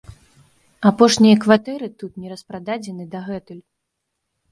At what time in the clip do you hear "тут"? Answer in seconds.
1.99-2.11